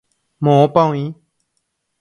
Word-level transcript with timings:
Moõpa 0.47 0.87
oĩ. 0.95 1.05